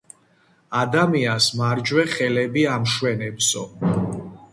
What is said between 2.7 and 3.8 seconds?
ამშვენებსო.